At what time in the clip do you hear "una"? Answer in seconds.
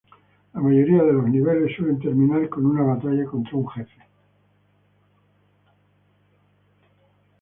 2.65-2.81